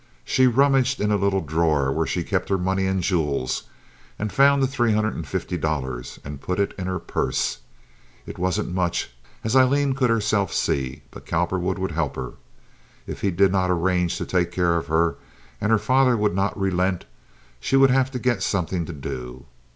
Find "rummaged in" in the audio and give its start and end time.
0.47-1.11